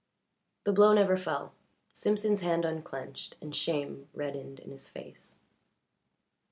The 0.63 0.73
blow 0.73 0.93
never 0.93 1.15
fell. 1.15 1.53
Simpson's 1.93 2.41
hand 2.41 2.65
unclinched 2.65 3.35
and 3.39 3.55
shame 3.55 4.09
reddened 4.15 4.59
in 4.59 4.71
his 4.71 4.87
face. 4.89 5.37